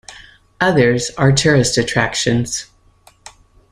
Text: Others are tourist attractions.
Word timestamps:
Others 0.59 1.11
are 1.19 1.31
tourist 1.31 1.77
attractions. 1.77 2.65